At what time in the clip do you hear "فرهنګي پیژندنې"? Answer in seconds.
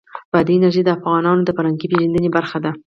1.57-2.29